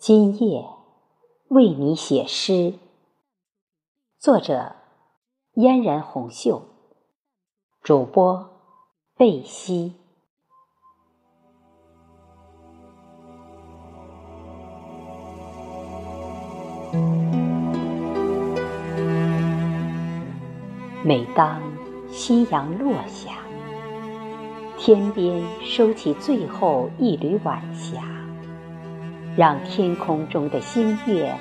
[0.00, 0.64] 今夜
[1.48, 2.72] 为你写诗，
[4.18, 4.76] 作者：
[5.52, 6.62] 嫣然红袖，
[7.82, 8.48] 主播：
[9.14, 9.92] 贝西。
[21.04, 21.60] 每当
[22.10, 23.32] 夕阳落下，
[24.78, 28.19] 天边收起最后一缕晚霞。
[29.36, 31.34] 让天空中的星月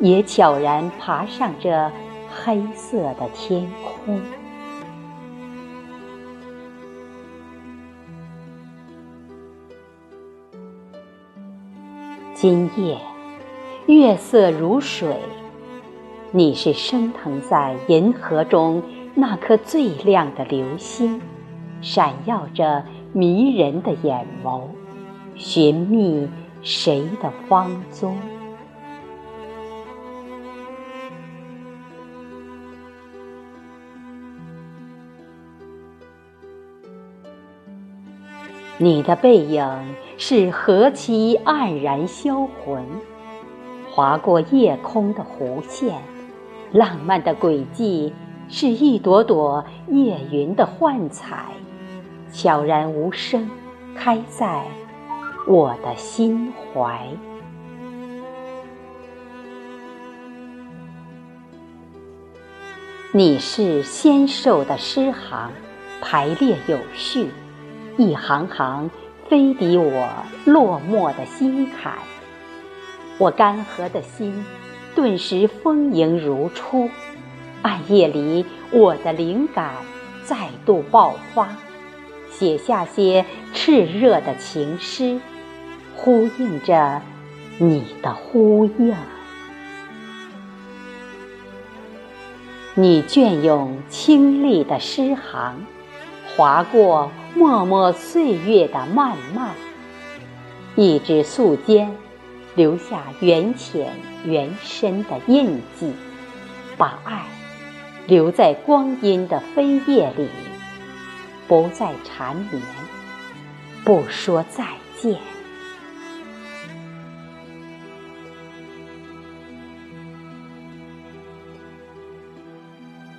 [0.00, 1.90] 也悄然爬上这
[2.28, 4.20] 黑色的天空。
[12.34, 12.98] 今夜
[13.86, 15.16] 月色如水，
[16.32, 18.82] 你是升腾在银河中
[19.14, 21.20] 那颗最亮的流星，
[21.80, 24.62] 闪耀着迷人的眼眸，
[25.36, 26.28] 寻觅。
[26.62, 28.16] 谁的芳踪？
[38.78, 42.84] 你的背影是何其黯然销魂，
[43.90, 46.00] 划过夜空的弧线，
[46.72, 48.12] 浪漫的轨迹
[48.48, 51.46] 是一朵朵夜云的幻彩，
[52.32, 53.48] 悄然无声，
[53.96, 54.64] 开在。
[55.44, 57.08] 我的心怀，
[63.12, 65.50] 你是纤瘦的诗行，
[66.00, 67.28] 排列有序，
[67.96, 68.88] 一行行
[69.28, 70.08] 飞抵我
[70.44, 71.94] 落寞的心坎。
[73.18, 74.46] 我干涸的心
[74.94, 76.88] 顿时丰盈如初，
[77.62, 79.74] 暗夜里我的灵感
[80.24, 81.48] 再度爆发，
[82.30, 85.20] 写下些炽热的情诗。
[85.96, 87.02] 呼应着
[87.58, 88.94] 你的呼应，
[92.74, 95.64] 你隽永清丽的诗行，
[96.34, 99.54] 划过默默岁月的漫漫，
[100.74, 101.88] 一支素笺，
[102.54, 103.92] 留下缘浅
[104.24, 105.92] 缘深的印记，
[106.76, 107.26] 把爱
[108.06, 110.28] 留在光阴的飞页里，
[111.46, 112.62] 不再缠绵，
[113.84, 114.64] 不说再
[114.98, 115.18] 见。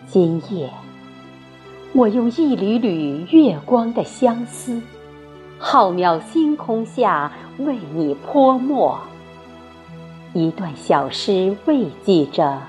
[0.08, 0.70] 今夜，
[1.94, 4.80] 我用一缕缕月光的相思，
[5.58, 9.00] 浩渺星空下为你泼墨。
[10.34, 12.62] 一段小诗慰藉着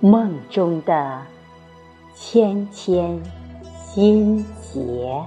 [0.00, 1.22] 梦中的
[2.14, 3.20] 千千
[3.84, 5.22] 心结。